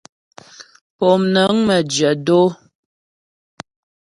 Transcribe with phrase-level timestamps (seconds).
[0.97, 2.39] Pómnəŋ məjyə̂ dó.